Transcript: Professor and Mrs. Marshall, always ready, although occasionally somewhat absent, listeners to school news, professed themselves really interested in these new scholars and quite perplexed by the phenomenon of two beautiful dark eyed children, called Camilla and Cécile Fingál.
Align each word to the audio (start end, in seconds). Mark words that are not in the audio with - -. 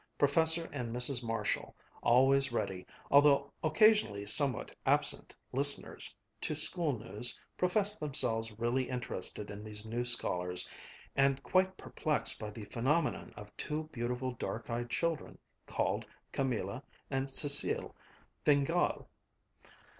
Professor 0.17 0.67
and 0.73 0.91
Mrs. 0.91 1.23
Marshall, 1.23 1.75
always 2.01 2.51
ready, 2.51 2.87
although 3.11 3.53
occasionally 3.63 4.25
somewhat 4.25 4.75
absent, 4.83 5.35
listeners 5.51 6.15
to 6.41 6.55
school 6.55 6.97
news, 6.97 7.39
professed 7.55 7.99
themselves 7.99 8.51
really 8.57 8.89
interested 8.89 9.51
in 9.51 9.63
these 9.63 9.85
new 9.85 10.03
scholars 10.03 10.67
and 11.15 11.43
quite 11.43 11.77
perplexed 11.77 12.39
by 12.39 12.49
the 12.49 12.65
phenomenon 12.65 13.31
of 13.37 13.55
two 13.57 13.83
beautiful 13.93 14.31
dark 14.31 14.71
eyed 14.71 14.89
children, 14.89 15.37
called 15.67 16.03
Camilla 16.31 16.81
and 17.11 17.27
Cécile 17.27 17.93
Fingál. 18.43 19.05